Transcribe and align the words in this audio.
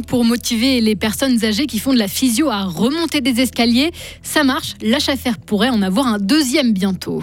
pour 0.00 0.24
motiver 0.24 0.80
les 0.80 0.96
personnes 0.96 1.44
âgées 1.44 1.66
qui 1.66 1.78
font 1.78 1.92
de 1.92 1.98
la 1.98 2.08
physio 2.08 2.48
à 2.50 2.64
remonter 2.64 3.20
des 3.20 3.40
escaliers. 3.40 3.90
Ça 4.22 4.44
marche, 4.44 4.74
l'HFR 4.82 5.38
pourrait 5.46 5.68
en 5.68 5.82
avoir 5.82 6.06
un 6.06 6.18
deuxième 6.18 6.72
bientôt. 6.72 7.22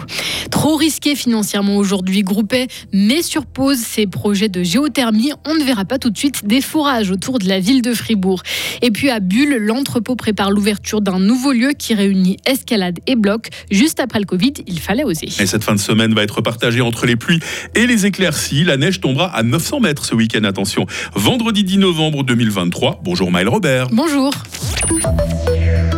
Trop 0.50 0.76
risqué 0.76 1.16
financièrement 1.16 1.76
aujourd'hui, 1.76 2.22
Groupé 2.22 2.68
met 2.92 3.22
sur 3.22 3.46
pause 3.46 3.78
ses 3.78 4.06
projets 4.06 4.48
de 4.48 4.62
géothermie. 4.62 5.32
On 5.46 5.54
ne 5.54 5.64
verra 5.64 5.84
pas 5.84 5.98
tout 5.98 6.10
de 6.10 6.18
suite 6.18 6.46
des 6.46 6.60
forages 6.60 7.10
autour 7.10 7.38
de 7.38 7.48
la 7.48 7.60
ville 7.60 7.82
de 7.82 7.94
Fribourg. 7.94 8.42
Et 8.82 8.90
puis 8.90 9.10
à 9.10 9.20
Bulle, 9.20 9.56
l'entrepôt 9.56 10.16
prépare 10.16 10.50
l'ouverture 10.50 11.00
d'un 11.00 11.18
nouveau 11.18 11.52
lieu 11.52 11.72
qui 11.76 11.94
réunit 11.94 12.36
escalade 12.46 12.98
et 13.06 13.16
bloc. 13.16 13.48
Juste 13.70 14.00
après 14.00 14.18
le 14.18 14.26
Covid, 14.26 14.52
il 14.66 14.80
fallait 14.80 15.04
oser. 15.04 15.28
Et 15.40 15.46
cette 15.46 15.64
fin 15.64 15.74
de 15.74 15.80
semaine 15.80 16.14
va 16.14 16.22
être 16.22 16.40
partagée 16.40 16.80
entre 16.80 17.06
les 17.06 17.16
pluies 17.16 17.40
et 17.74 17.86
les 17.86 18.06
éclaircies. 18.06 18.64
La 18.64 18.76
neige 18.76 19.00
tombera 19.00 19.26
à 19.34 19.42
900 19.42 19.80
mètres 19.80 20.04
ce 20.04 20.14
week-end. 20.14 20.44
Attention, 20.44 20.86
vendredi 21.14 21.64
10 21.64 21.78
novembre 21.78 22.22
2023. 22.64 23.00
Bonjour 23.02 23.30
Maël 23.30 23.48
Robert. 23.48 23.88
Bonjour. 23.90 24.32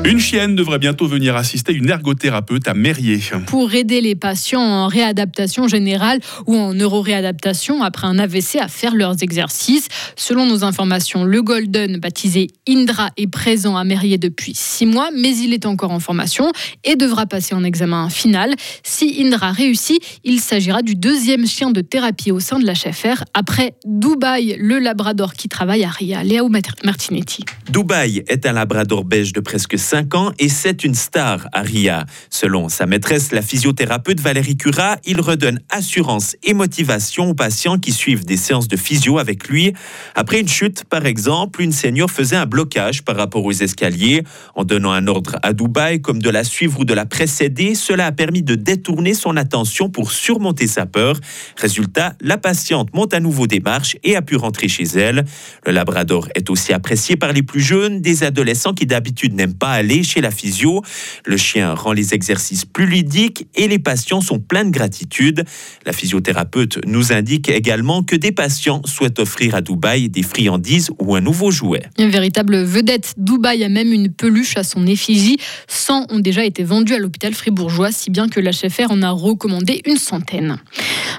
Une 0.04 0.18
chienne 0.18 0.56
devrait 0.56 0.80
bientôt 0.80 1.06
venir 1.06 1.36
assister 1.36 1.72
une 1.72 1.88
ergothérapeute 1.88 2.66
à 2.66 2.74
Mérier. 2.74 3.20
Pour 3.46 3.72
aider 3.72 4.00
les 4.00 4.16
patients 4.16 4.60
en 4.60 4.88
réadaptation 4.88 5.68
générale 5.68 6.18
ou 6.46 6.56
en 6.56 6.74
neuroréadaptation 6.74 7.84
après 7.84 8.08
un 8.08 8.18
AVC 8.18 8.56
à 8.60 8.66
faire 8.66 8.96
leurs 8.96 9.22
exercices. 9.22 9.86
Selon 10.16 10.44
nos 10.44 10.64
informations, 10.64 11.22
le 11.22 11.40
Golden, 11.40 11.98
baptisé 11.98 12.48
Indra, 12.68 13.10
est 13.16 13.28
présent 13.28 13.76
à 13.76 13.84
Mérier 13.84 14.18
depuis 14.18 14.54
six 14.56 14.86
mois, 14.86 15.10
mais 15.16 15.36
il 15.36 15.54
est 15.54 15.66
encore 15.66 15.92
en 15.92 16.00
formation 16.00 16.50
et 16.82 16.96
devra 16.96 17.26
passer 17.26 17.54
en 17.54 17.62
examen 17.62 18.10
final. 18.10 18.54
Si 18.82 19.22
Indra 19.24 19.52
réussit, 19.52 20.02
il 20.24 20.40
s'agira 20.40 20.82
du 20.82 20.96
deuxième 20.96 21.46
chien 21.46 21.70
de 21.70 21.80
thérapie 21.80 22.32
au 22.32 22.40
sein 22.40 22.58
de 22.58 22.66
la 22.66 22.72
l'HFR 22.72 23.22
après 23.34 23.74
Dubaï, 23.84 24.56
le 24.58 24.80
labrador 24.80 25.34
qui 25.34 25.48
travaille 25.48 25.84
à 25.84 25.90
Ria. 25.90 26.24
Léo 26.24 26.48
Martinetti. 26.48 27.44
Dubaï 27.70 28.24
est 28.26 28.46
un 28.46 28.52
labrador 28.52 29.04
beige 29.04 29.32
de 29.32 29.40
presque 29.40 29.78
5 29.92 30.14
ans 30.14 30.32
et 30.38 30.48
c'est 30.48 30.84
une 30.84 30.94
star 30.94 31.48
à 31.52 31.60
Ria. 31.60 32.06
Selon 32.30 32.70
sa 32.70 32.86
maîtresse, 32.86 33.30
la 33.30 33.42
physiothérapeute 33.42 34.20
Valérie 34.20 34.56
Cura, 34.56 34.96
il 35.04 35.20
redonne 35.20 35.60
assurance 35.68 36.34
et 36.42 36.54
motivation 36.54 37.28
aux 37.28 37.34
patients 37.34 37.78
qui 37.78 37.92
suivent 37.92 38.24
des 38.24 38.38
séances 38.38 38.68
de 38.68 38.78
physio 38.78 39.18
avec 39.18 39.48
lui. 39.48 39.74
Après 40.14 40.40
une 40.40 40.48
chute, 40.48 40.84
par 40.84 41.04
exemple, 41.04 41.60
une 41.60 41.72
senior 41.72 42.10
faisait 42.10 42.36
un 42.36 42.46
blocage 42.46 43.02
par 43.02 43.16
rapport 43.16 43.44
aux 43.44 43.52
escaliers. 43.52 44.22
En 44.54 44.64
donnant 44.64 44.92
un 44.92 45.06
ordre 45.08 45.36
à 45.42 45.52
Dubaï, 45.52 46.00
comme 46.00 46.22
de 46.22 46.30
la 46.30 46.44
suivre 46.44 46.80
ou 46.80 46.84
de 46.86 46.94
la 46.94 47.04
précéder, 47.04 47.74
cela 47.74 48.06
a 48.06 48.12
permis 48.12 48.42
de 48.42 48.54
détourner 48.54 49.12
son 49.12 49.36
attention 49.36 49.90
pour 49.90 50.10
surmonter 50.10 50.68
sa 50.68 50.86
peur. 50.86 51.20
Résultat, 51.58 52.14
la 52.22 52.38
patiente 52.38 52.94
monte 52.94 53.12
à 53.12 53.20
nouveau 53.20 53.46
des 53.46 53.60
marches 53.60 53.98
et 54.04 54.16
a 54.16 54.22
pu 54.22 54.36
rentrer 54.36 54.68
chez 54.68 54.84
elle. 54.84 55.26
Le 55.66 55.72
labrador 55.72 56.28
est 56.34 56.48
aussi 56.48 56.72
apprécié 56.72 57.16
par 57.16 57.34
les 57.34 57.42
plus 57.42 57.60
jeunes, 57.60 58.00
des 58.00 58.24
adolescents 58.24 58.72
qui 58.72 58.86
d'habitude 58.86 59.34
n'aiment 59.34 59.52
pas 59.52 59.81
aller 59.82 60.04
chez 60.04 60.20
la 60.20 60.30
physio. 60.30 60.80
Le 61.24 61.36
chien 61.36 61.74
rend 61.74 61.92
les 61.92 62.14
exercices 62.14 62.64
plus 62.64 62.86
ludiques 62.86 63.48
et 63.56 63.66
les 63.66 63.80
patients 63.80 64.20
sont 64.20 64.38
pleins 64.38 64.64
de 64.64 64.70
gratitude. 64.70 65.44
La 65.84 65.92
physiothérapeute 65.92 66.78
nous 66.86 67.12
indique 67.12 67.48
également 67.48 68.04
que 68.04 68.14
des 68.14 68.30
patients 68.30 68.80
souhaitent 68.84 69.18
offrir 69.18 69.56
à 69.56 69.60
Dubaï 69.60 70.08
des 70.08 70.22
friandises 70.22 70.90
ou 71.00 71.16
un 71.16 71.20
nouveau 71.20 71.50
jouet. 71.50 71.82
Une 71.98 72.10
véritable 72.10 72.62
vedette, 72.62 73.14
Dubaï 73.16 73.64
a 73.64 73.68
même 73.68 73.92
une 73.92 74.08
peluche 74.08 74.56
à 74.56 74.62
son 74.62 74.86
effigie. 74.86 75.38
100 75.66 76.06
ont 76.10 76.20
déjà 76.20 76.44
été 76.44 76.62
vendus 76.62 76.94
à 76.94 76.98
l'hôpital 76.98 77.34
fribourgeois, 77.34 77.90
si 77.90 78.10
bien 78.10 78.28
que 78.28 78.38
l'HFR 78.38 78.90
en 78.90 79.02
a 79.02 79.10
recommandé 79.10 79.82
une 79.84 79.96
centaine. 79.96 80.58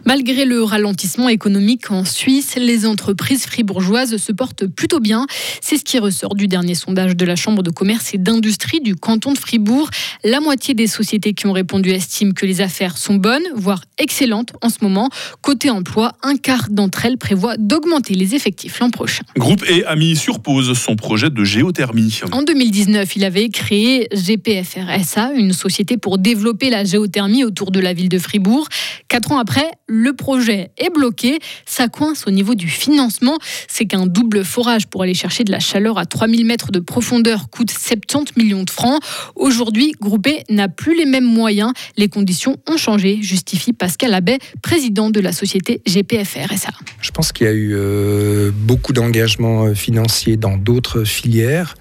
Malgré 0.06 0.46
le 0.46 0.64
ralentissement 0.64 1.28
économique 1.28 1.92
en 1.92 2.06
Suisse, 2.06 2.56
les 2.56 2.86
entreprises 2.86 3.46
fribourgeoises 3.46 4.16
se 4.16 4.32
portent 4.32 4.68
plutôt 4.68 5.02
bien. 5.02 5.28
C'est 5.60 5.78
ce 5.78 5.84
qui 5.84 6.00
ressort 6.00 6.36
du 6.36 6.48
dernier 6.48 6.76
sondage 6.76 7.18
de 7.18 7.26
la 7.26 7.36
Chambre 7.36 7.62
de 7.62 7.70
commerce 7.70 8.14
et 8.14 8.18
d'industrie 8.18 8.53
du 8.82 8.96
canton 8.96 9.34
de 9.34 9.38
Fribourg. 9.38 9.90
La 10.24 10.40
moitié 10.40 10.74
des 10.74 10.88
sociétés 10.88 11.34
qui 11.34 11.48
ont 11.48 11.52
répondu 11.52 11.90
estiment 11.90 12.32
que 12.32 12.46
les 12.46 12.62
affaires 12.62 12.98
sont 12.98 13.16
bonnes, 13.16 13.44
voire 13.56 13.84
excellentes 13.98 14.54
en 14.62 14.70
ce 14.70 14.78
moment. 14.82 15.10
Côté 15.42 15.70
emploi, 15.70 16.14
un 16.24 16.38
quart 16.38 16.68
d'entre 16.70 17.06
elles 17.06 17.18
prévoit 17.18 17.58
d'augmenter 17.58 18.14
les 18.14 18.36
effectifs 18.36 18.80
l'an 18.80 18.90
prochain. 18.90 19.24
Groupe 19.38 19.64
E 19.70 19.84
a 19.88 19.96
mis 19.96 20.16
sur 20.16 20.40
pause 20.40 20.78
son 20.78 20.96
projet 20.96 21.30
de 21.30 21.44
géothermie. 21.44 22.22
En 22.32 22.44
2019, 22.44 23.16
il 23.16 23.26
avait 23.26 23.50
créé 23.50 24.08
GPFR 24.14 25.04
SA, 25.04 25.34
une 25.34 25.54
société 25.54 25.98
pour 25.98 26.18
développer 26.18 26.70
la 26.70 26.84
géothermie 26.84 27.44
autour 27.44 27.72
de 27.72 27.80
la 27.80 27.94
ville 27.94 28.10
de 28.10 28.20
Fribourg. 28.20 28.68
Quatre 29.08 29.32
ans 29.32 29.40
après, 29.40 29.70
le 29.88 30.14
projet 30.14 30.72
est 30.78 30.90
bloqué. 30.90 31.40
Ça 31.66 31.88
coince 31.88 32.26
au 32.28 32.32
niveau 32.32 32.56
du 32.56 32.68
financement. 32.68 33.38
C'est 33.68 33.86
qu'un 33.86 34.08
double 34.08 34.46
forage 34.46 34.88
pour 34.88 35.04
aller 35.04 35.14
chercher 35.14 35.44
de 35.44 35.52
la 35.52 35.60
chaleur 35.60 35.98
à 35.98 36.06
3000 36.06 36.46
mètres 36.46 36.72
de 36.72 36.80
profondeur 36.80 37.50
coûte 37.50 37.72
70 37.72 38.34
millions 38.38 38.43
de 38.44 38.70
francs. 38.70 39.02
Aujourd'hui, 39.36 39.94
Groupé 40.02 40.44
n'a 40.50 40.68
plus 40.68 40.98
les 40.98 41.06
mêmes 41.06 41.26
moyens. 41.26 41.72
Les 41.98 42.10
conditions 42.10 42.58
ont 42.70 42.78
changé, 42.78 43.20
justifie 43.22 43.74
Pascal 43.74 44.14
Abbé, 44.14 44.38
président 44.62 45.10
de 45.10 45.20
la 45.20 45.32
société 45.32 45.82
GPFR 45.88 46.52
SA. 46.58 46.72
Je 47.02 47.12
pense 47.12 47.32
qu'il 47.32 47.48
y 47.48 47.50
a 47.50 47.54
eu 47.54 47.74
euh, 47.74 48.52
beaucoup 48.54 48.94
d'engagements 48.94 49.66
euh, 49.66 49.74
financiers 49.74 50.38
dans 50.38 50.58
d'autres 50.58 51.04
filières. 51.06 51.76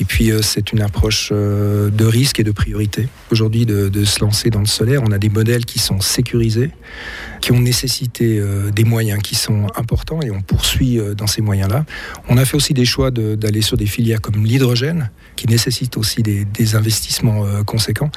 Et 0.00 0.04
puis, 0.04 0.30
euh, 0.30 0.42
c'est 0.42 0.72
une 0.72 0.80
approche 0.80 1.30
euh, 1.32 1.90
de 1.90 2.04
risque 2.04 2.38
et 2.38 2.44
de 2.44 2.52
priorité. 2.52 3.08
Aujourd'hui, 3.30 3.66
de, 3.66 4.04
se 4.04 4.20
lancer 4.20 4.48
dans 4.48 4.60
le 4.60 4.66
solaire, 4.66 5.02
on 5.04 5.10
a 5.10 5.18
des 5.18 5.28
modèles 5.28 5.64
qui 5.64 5.78
sont 5.78 6.00
sécurisés, 6.00 6.70
qui 7.40 7.52
ont 7.52 7.60
nécessité 7.60 8.38
euh, 8.38 8.70
des 8.70 8.84
moyens 8.84 9.20
qui 9.22 9.34
sont 9.34 9.66
importants 9.76 10.20
et 10.22 10.30
on 10.30 10.40
poursuit 10.40 11.00
dans 11.16 11.26
ces 11.26 11.42
moyens-là. 11.42 11.84
On 12.28 12.36
a 12.36 12.44
fait 12.44 12.56
aussi 12.56 12.74
des 12.74 12.84
choix 12.84 13.10
d'aller 13.10 13.60
sur 13.60 13.76
des 13.76 13.86
filières 13.86 14.20
comme 14.20 14.44
l'hydrogène, 14.44 15.10
qui 15.36 15.48
nécessitent 15.48 15.96
aussi 15.96 16.22
des 16.22 16.76
investissements 16.76 17.44
conséquents. 17.64 18.10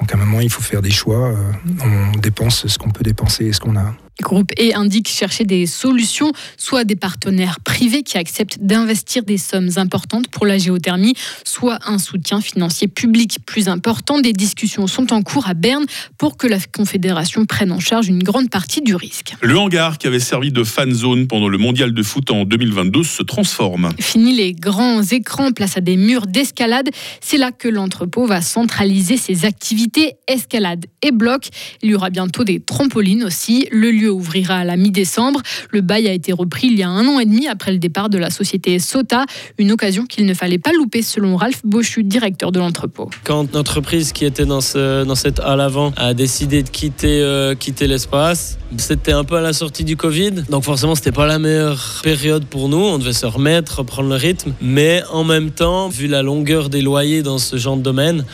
Donc, 0.00 0.12
à 0.12 0.16
un 0.16 0.20
moment, 0.20 0.40
il 0.40 0.50
faut 0.50 0.62
faire 0.62 0.82
des 0.82 0.90
choix. 0.90 1.34
on 1.82 2.18
dépense 2.18 2.66
ce 2.66 2.78
qu'on 2.78 2.90
peut 2.90 3.04
dépenser 3.04 3.46
et 3.46 3.52
ce 3.52 3.60
qu'on 3.60 3.76
a. 3.76 3.94
Groupe 4.22 4.52
E 4.58 4.74
indique 4.74 5.08
chercher 5.08 5.44
des 5.44 5.66
solutions, 5.66 6.32
soit 6.56 6.84
des 6.84 6.96
partenaires 6.96 7.60
privés 7.60 8.02
qui 8.02 8.16
acceptent 8.16 8.58
d'investir 8.60 9.24
des 9.24 9.36
sommes 9.36 9.70
importantes 9.76 10.28
pour 10.28 10.46
la 10.46 10.58
géothermie, 10.58 11.14
soit 11.44 11.78
un 11.86 11.98
soutien 11.98 12.40
financier 12.40 12.88
public 12.88 13.38
plus 13.44 13.68
important. 13.68 14.20
Des 14.20 14.32
discussions 14.32 14.86
sont 14.86 15.12
en 15.12 15.22
cours 15.22 15.48
à 15.48 15.54
Berne 15.54 15.84
pour 16.18 16.36
que 16.36 16.46
la 16.46 16.58
Confédération 16.60 17.44
prenne 17.44 17.72
en 17.72 17.80
charge 17.80 18.08
une 18.08 18.22
grande 18.22 18.50
partie 18.50 18.80
du 18.80 18.94
risque. 18.94 19.34
Le 19.42 19.58
hangar 19.58 19.98
qui 19.98 20.06
avait 20.06 20.20
servi 20.20 20.50
de 20.50 20.64
fan 20.64 20.92
zone 20.92 21.26
pendant 21.26 21.48
le 21.48 21.58
mondial 21.58 21.92
de 21.92 22.02
foot 22.02 22.30
en 22.30 22.44
2022 22.44 23.02
se 23.02 23.22
transforme. 23.22 23.90
Fini 24.00 24.34
les 24.34 24.54
grands 24.54 25.02
écrans, 25.02 25.52
place 25.52 25.76
à 25.76 25.80
des 25.80 25.96
murs 25.96 26.26
d'escalade. 26.26 26.88
C'est 27.20 27.38
là 27.38 27.52
que 27.52 27.68
l'entrepôt 27.68 28.26
va 28.26 28.40
centraliser 28.40 29.16
ses 29.16 29.44
activités 29.44 30.14
escalade 30.28 30.86
et 31.02 31.12
bloc. 31.12 31.48
Il 31.82 31.90
y 31.90 31.94
aura 31.94 32.10
bientôt 32.10 32.44
des 32.44 32.60
trampolines 32.60 33.24
aussi. 33.24 33.66
Le 33.70 33.90
lieu 33.90 34.05
ouvrira 34.10 34.56
à 34.56 34.64
la 34.64 34.76
mi-décembre. 34.76 35.40
Le 35.70 35.80
bail 35.80 36.08
a 36.08 36.12
été 36.12 36.32
repris 36.32 36.68
il 36.68 36.78
y 36.78 36.82
a 36.82 36.88
un 36.88 37.06
an 37.06 37.18
et 37.20 37.24
demi 37.24 37.48
après 37.48 37.72
le 37.72 37.78
départ 37.78 38.08
de 38.08 38.18
la 38.18 38.30
société 38.30 38.78
Sota, 38.78 39.24
une 39.58 39.72
occasion 39.72 40.06
qu'il 40.06 40.26
ne 40.26 40.34
fallait 40.34 40.58
pas 40.58 40.72
louper 40.72 41.02
selon 41.02 41.36
Ralph 41.36 41.60
Bochu, 41.64 42.02
directeur 42.02 42.52
de 42.52 42.58
l'entrepôt. 42.58 43.10
Quand 43.24 43.54
l'entreprise 43.54 44.12
qui 44.12 44.24
était 44.24 44.46
dans, 44.46 44.60
ce, 44.60 45.04
dans 45.04 45.14
cette 45.14 45.40
halle 45.40 45.60
avant 45.60 45.92
a 45.96 46.14
décidé 46.14 46.62
de 46.62 46.68
quitter, 46.68 47.20
euh, 47.20 47.54
quitter 47.54 47.86
l'espace, 47.86 48.58
c'était 48.76 49.12
un 49.12 49.24
peu 49.24 49.36
à 49.36 49.40
la 49.40 49.52
sortie 49.52 49.84
du 49.84 49.96
Covid, 49.96 50.32
donc 50.50 50.64
forcément 50.64 50.94
c'était 50.94 51.12
pas 51.12 51.26
la 51.26 51.38
meilleure 51.38 52.00
période 52.02 52.44
pour 52.44 52.68
nous, 52.68 52.78
on 52.78 52.98
devait 52.98 53.12
se 53.12 53.26
remettre, 53.26 53.78
reprendre 53.78 54.08
le 54.08 54.16
rythme, 54.16 54.52
mais 54.60 55.02
en 55.10 55.24
même 55.24 55.50
temps, 55.50 55.88
vu 55.88 56.06
la 56.06 56.22
longueur 56.22 56.68
des 56.68 56.82
loyers 56.82 57.22
dans 57.22 57.38
ce 57.38 57.56
genre 57.56 57.76
de 57.76 57.82
domaine, 57.82 58.24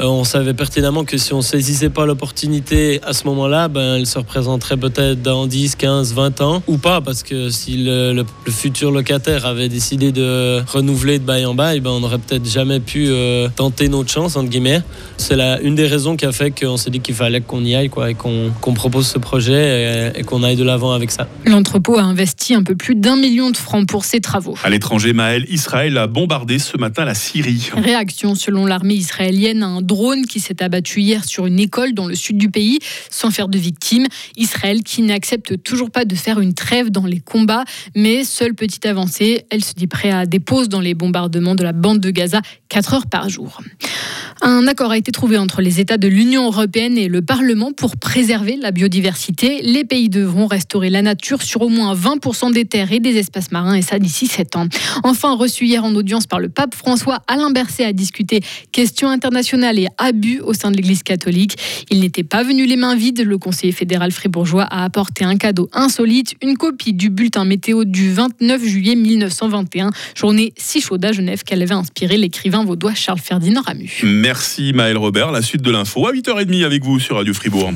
on 0.00 0.24
savait 0.24 0.54
pertinemment 0.54 1.04
que 1.04 1.18
si 1.18 1.32
on 1.32 1.42
saisissait 1.42 1.90
pas 1.90 2.06
l'opportunité 2.06 3.00
à 3.04 3.12
ce 3.12 3.26
moment-là, 3.26 3.68
ben, 3.68 3.96
elle 3.96 4.06
se 4.06 4.18
représenterait 4.18 4.76
peut-être 4.76 5.22
dans 5.22 5.46
10, 5.46 5.76
15, 5.76 6.14
20 6.14 6.40
ans, 6.40 6.62
ou 6.66 6.78
pas, 6.78 7.00
parce 7.00 7.22
que 7.22 7.50
si 7.50 7.76
le, 7.78 8.24
futur 8.48 8.90
locataire 8.90 9.46
avait 9.46 9.68
décidé 9.68 10.10
de 10.10 10.62
renouveler 10.66 11.18
de 11.18 11.24
bail 11.24 11.46
en 11.46 11.54
bail, 11.54 11.80
ben, 11.80 11.90
on 11.90 12.00
n'aurait 12.00 12.18
peut-être 12.18 12.48
jamais 12.48 12.80
pu 12.80 13.06
euh, 13.08 13.48
tenter 13.54 13.88
notre 13.88 14.10
chance, 14.10 14.36
entre 14.36 14.48
guillemets. 14.48 14.82
C'est 15.16 15.38
une 15.62 15.74
des 15.74 15.86
raisons 15.86 16.16
qui 16.16 16.26
a 16.26 16.32
fait 16.32 16.50
qu'on 16.50 16.76
s'est 16.76 16.90
dit 16.90 17.00
qu'il 17.00 17.14
fallait 17.14 17.40
qu'on 17.40 17.64
y 17.64 17.74
aille, 17.74 17.88
quoi, 17.88 18.10
et 18.10 18.14
qu'on 18.14 18.74
propose 18.74 19.06
ce 19.06 19.18
projet 19.18 20.12
et, 20.16 20.22
qu'on 20.22 20.42
aille 20.42 20.56
de 20.56 20.64
l'avant 20.64 20.92
avec 20.92 21.10
ça. 21.10 21.26
L'entrepôt 21.44 21.98
a 21.98 22.02
investi 22.02 22.54
un 22.54 22.62
peu 22.62 22.76
plus 22.76 22.94
d'un 22.94 23.16
million 23.16 23.50
de 23.50 23.56
francs 23.56 23.86
pour 23.86 24.04
ses 24.04 24.20
travaux. 24.20 24.54
À 24.62 24.70
l'étranger, 24.70 25.12
Maël, 25.12 25.44
Israël 25.48 25.96
a 25.98 26.06
bombardé 26.06 26.58
ce 26.58 26.76
matin 26.76 27.04
la 27.04 27.14
Syrie. 27.14 27.70
Réaction 27.76 28.34
selon 28.34 28.66
l'armée 28.66 28.94
israélienne 28.94 29.62
un 29.62 29.80
drone 29.88 30.26
qui 30.26 30.38
s'est 30.38 30.62
abattu 30.62 31.00
hier 31.00 31.24
sur 31.24 31.46
une 31.46 31.58
école 31.58 31.94
dans 31.94 32.06
le 32.06 32.14
sud 32.14 32.38
du 32.38 32.48
pays 32.48 32.78
sans 33.10 33.32
faire 33.32 33.48
de 33.48 33.58
victimes. 33.58 34.06
Israël 34.36 34.84
qui 34.84 35.02
n'accepte 35.02 35.60
toujours 35.64 35.90
pas 35.90 36.04
de 36.04 36.14
faire 36.14 36.38
une 36.38 36.54
trêve 36.54 36.90
dans 36.90 37.06
les 37.06 37.18
combats, 37.18 37.64
mais 37.96 38.22
seule 38.22 38.54
petite 38.54 38.86
avancée, 38.86 39.46
elle 39.50 39.64
se 39.64 39.74
dit 39.74 39.88
prête 39.88 40.14
à 40.14 40.26
des 40.26 40.38
pauses 40.38 40.68
dans 40.68 40.80
les 40.80 40.94
bombardements 40.94 41.56
de 41.56 41.64
la 41.64 41.72
bande 41.72 41.98
de 41.98 42.10
Gaza 42.10 42.40
4 42.68 42.94
heures 42.94 43.06
par 43.06 43.28
jour. 43.28 43.60
Un 44.40 44.68
accord 44.68 44.92
a 44.92 44.96
été 44.96 45.10
trouvé 45.10 45.36
entre 45.36 45.60
les 45.60 45.80
États 45.80 45.96
de 45.96 46.06
l'Union 46.06 46.46
européenne 46.46 46.96
et 46.96 47.08
le 47.08 47.22
Parlement 47.22 47.72
pour 47.72 47.96
préserver 47.96 48.56
la 48.56 48.70
biodiversité. 48.70 49.60
Les 49.62 49.84
pays 49.84 50.08
devront 50.08 50.46
restaurer 50.46 50.90
la 50.90 51.02
nature 51.02 51.42
sur 51.42 51.62
au 51.62 51.68
moins 51.68 51.94
20% 51.94 52.52
des 52.52 52.64
terres 52.64 52.92
et 52.92 53.00
des 53.00 53.16
espaces 53.16 53.50
marins, 53.50 53.74
et 53.74 53.82
ça 53.82 53.98
d'ici 53.98 54.28
7 54.28 54.54
ans. 54.56 54.68
Enfin, 55.02 55.34
reçu 55.34 55.64
hier 55.64 55.84
en 55.84 55.92
audience 55.96 56.26
par 56.28 56.38
le 56.38 56.48
pape 56.48 56.76
François, 56.76 57.20
Alain 57.26 57.50
Berset 57.50 57.84
a 57.84 57.92
discuté 57.92 58.40
questions 58.70 59.08
internationales 59.08 59.78
et 59.78 59.88
abus 59.98 60.40
au 60.40 60.54
sein 60.54 60.70
de 60.70 60.76
l'Église 60.76 61.02
catholique. 61.02 61.56
Il 61.90 62.00
n'était 62.00 62.22
pas 62.22 62.44
venu 62.44 62.64
les 62.64 62.76
mains 62.76 62.94
vides. 62.94 63.24
Le 63.24 63.38
conseiller 63.38 63.72
fédéral 63.72 64.12
fribourgeois 64.12 64.64
a 64.64 64.84
apporté 64.84 65.24
un 65.24 65.36
cadeau 65.36 65.68
insolite, 65.72 66.34
une 66.42 66.56
copie 66.56 66.92
du 66.92 67.10
bulletin 67.10 67.44
météo 67.44 67.84
du 67.84 68.12
29 68.12 68.64
juillet 68.64 68.94
1921, 68.94 69.90
journée 70.14 70.52
si 70.56 70.80
chaude 70.80 71.04
à 71.04 71.10
Genève 71.10 71.42
qu'elle 71.42 71.62
avait 71.62 71.74
inspiré 71.74 72.16
l'écrivain 72.16 72.64
vaudois 72.64 72.94
Charles 72.94 73.18
Ferdinand 73.18 73.62
Ramu. 73.62 73.90
Merci 74.28 74.74
Maël 74.74 74.98
Robert. 74.98 75.32
La 75.32 75.40
suite 75.40 75.62
de 75.62 75.70
l'info 75.70 76.06
à 76.06 76.12
8h30 76.12 76.62
avec 76.62 76.84
vous 76.84 77.00
sur 77.00 77.16
Radio 77.16 77.32
Fribourg. 77.32 77.72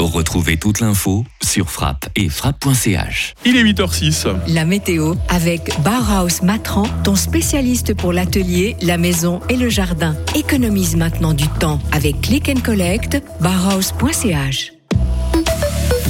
Retrouvez 0.00 0.56
toute 0.56 0.80
l'info 0.80 1.24
sur 1.40 1.70
frappe 1.70 2.08
et 2.16 2.28
frappe.ch. 2.28 3.34
Il 3.44 3.56
est 3.56 3.62
8h06. 3.62 4.26
La 4.48 4.64
météo 4.64 5.14
avec 5.28 5.70
Bauhaus 5.84 6.42
Matran, 6.42 6.82
ton 7.04 7.14
spécialiste 7.14 7.94
pour 7.94 8.12
l'atelier, 8.12 8.74
la 8.82 8.98
maison 8.98 9.38
et 9.48 9.56
le 9.56 9.68
jardin. 9.68 10.16
Économise 10.34 10.96
maintenant 10.96 11.32
du 11.32 11.46
temps 11.46 11.78
avec 11.92 12.22
Click 12.22 12.48
and 12.48 12.60
Collect, 12.64 13.22
bauhaus.ch. 13.40 14.77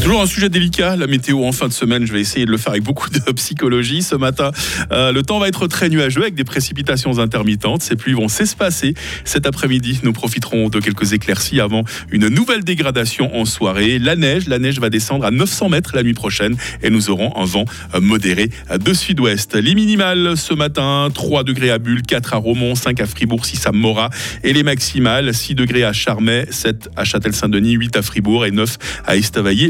Toujours 0.09 0.23
un 0.23 0.27
sujet 0.27 0.49
délicat, 0.49 0.97
la 0.97 1.07
météo 1.07 1.45
en 1.45 1.53
fin 1.53 1.69
de 1.69 1.73
semaine. 1.75 2.07
Je 2.07 2.15
vais 2.15 2.23
essayer 2.23 2.47
de 2.47 2.51
le 2.51 2.57
faire 2.57 2.73
avec 2.73 2.83
beaucoup 2.83 3.11
de 3.11 3.19
psychologie 3.37 4.03
ce 4.03 4.15
matin. 4.15 4.53
Euh, 4.91 5.13
le 5.13 5.23
temps 5.23 5.39
va 5.39 5.49
être 5.49 5.67
très 5.67 5.91
nuageux 5.91 6.23
avec 6.23 6.35
des 6.35 6.45
précipitations 6.45 7.19
intermittentes. 7.19 7.83
Ces 7.83 7.95
pluies 7.95 8.15
vont 8.15 8.29
s'espacer. 8.29 8.95
Cet 9.25 9.45
après-midi, 9.45 10.01
nous 10.05 10.15
profiterons 10.15 10.71
de 10.71 10.81
quelques 10.81 11.13
éclaircies 11.13 11.61
avant 11.61 11.85
une 12.11 12.29
nouvelle 12.29 12.65
dégradation 12.65 13.37
en 13.39 13.45
soirée. 13.45 13.99
La 13.99 14.17
neige, 14.17 14.49
la 14.49 14.59
neige 14.59 14.81
va 14.81 14.89
descendre 14.89 15.27
à 15.27 15.31
900 15.31 15.69
mètres 15.69 15.91
la 15.95 16.03
nuit 16.03 16.15
prochaine 16.15 16.57
et 16.83 16.89
nous 16.89 17.11
aurons 17.11 17.37
un 17.37 17.45
vent 17.45 17.67
modéré 18.01 18.49
de 18.83 18.95
sud-ouest. 18.95 19.57
Les 19.57 19.75
minimales 19.75 20.39
ce 20.39 20.55
matin, 20.55 21.11
3 21.13 21.45
degrés 21.45 21.71
à 21.71 21.79
Bulle, 21.79 22.01
4 22.01 22.33
à 22.33 22.39
Romont, 22.39 22.75
5 22.75 22.99
à 22.99 23.05
Fribourg, 23.05 23.45
6 23.45 23.67
à 23.67 23.73
Morat. 23.73 24.09
Et 24.43 24.55
les 24.55 24.63
maximales, 24.63 25.35
6 25.35 25.55
degrés 25.55 25.85
à 25.85 25.93
Charmey, 25.93 26.47
7 26.49 26.89
à 26.97 27.05
Châtel-Saint-Denis, 27.05 27.73
8 27.73 27.99
à 27.99 28.01
Fribourg 28.01 28.47
et 28.47 28.53
9 28.53 28.79
à 29.05 29.15
Estavayer. 29.15 29.69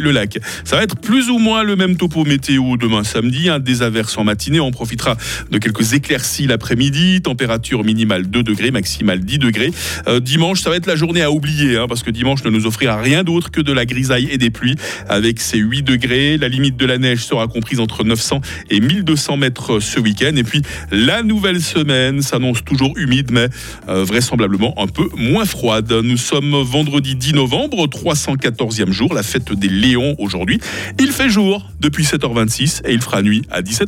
Ça 0.64 0.76
va 0.76 0.82
être 0.82 0.96
plus 0.96 1.30
ou 1.30 1.38
moins 1.38 1.62
le 1.62 1.76
même 1.76 1.96
topo 1.96 2.24
météo 2.24 2.76
demain 2.76 3.04
samedi. 3.04 3.48
Un 3.48 3.58
des 3.58 3.82
averses 3.82 4.16
en 4.18 4.24
matinée. 4.24 4.60
On 4.60 4.70
profitera 4.70 5.16
de 5.50 5.58
quelques 5.58 5.92
éclaircies 5.92 6.46
l'après-midi. 6.46 7.20
Température 7.22 7.84
minimale 7.84 8.26
2 8.26 8.42
degrés, 8.42 8.70
maximale 8.70 9.20
10 9.20 9.38
degrés. 9.38 9.72
Euh, 10.06 10.20
dimanche, 10.20 10.60
ça 10.60 10.70
va 10.70 10.76
être 10.76 10.86
la 10.86 10.96
journée 10.96 11.22
à 11.22 11.30
oublier 11.30 11.76
hein, 11.76 11.86
parce 11.88 12.02
que 12.02 12.10
dimanche 12.10 12.44
ne 12.44 12.50
nous 12.50 12.66
offrira 12.66 13.00
rien 13.00 13.24
d'autre 13.24 13.50
que 13.50 13.60
de 13.60 13.72
la 13.72 13.86
grisaille 13.86 14.28
et 14.30 14.38
des 14.38 14.50
pluies 14.50 14.76
avec 15.08 15.40
ses 15.40 15.58
8 15.58 15.82
degrés. 15.82 16.36
La 16.38 16.48
limite 16.48 16.76
de 16.76 16.86
la 16.86 16.98
neige 16.98 17.24
sera 17.24 17.46
comprise 17.46 17.80
entre 17.80 18.04
900 18.04 18.40
et 18.70 18.80
1200 18.80 19.36
mètres 19.36 19.80
ce 19.80 20.00
week-end. 20.00 20.34
Et 20.36 20.44
puis 20.44 20.62
la 20.90 21.22
nouvelle 21.22 21.60
semaine 21.60 22.22
s'annonce 22.22 22.64
toujours 22.64 22.92
humide 22.96 23.30
mais 23.30 23.48
euh, 23.88 24.04
vraisemblablement 24.04 24.74
un 24.80 24.86
peu 24.86 25.08
moins 25.16 25.44
froide. 25.44 25.92
Nous 25.92 26.16
sommes 26.16 26.54
vendredi 26.62 27.14
10 27.14 27.34
novembre, 27.34 27.86
314e 27.86 28.90
jour, 28.90 29.14
la 29.14 29.22
fête 29.22 29.52
des 29.52 29.68
Léons 29.68 30.07
aujourd'hui. 30.18 30.60
Il 30.98 31.12
fait 31.12 31.28
jour 31.28 31.64
depuis 31.80 32.04
7h26 32.04 32.82
et 32.84 32.92
il 32.92 33.00
fera 33.00 33.22
nuit 33.22 33.42
à 33.50 33.62
17h. 33.62 33.76